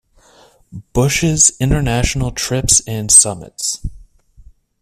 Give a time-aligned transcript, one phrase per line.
[0.93, 3.83] Bush's international trips and summits.